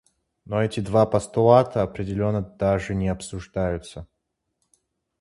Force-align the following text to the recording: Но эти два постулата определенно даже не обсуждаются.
Но 0.47 0.59
эти 0.63 0.79
два 0.79 1.05
постулата 1.05 1.83
определенно 1.83 2.41
даже 2.41 2.95
не 2.95 3.07
обсуждаются. 3.07 4.07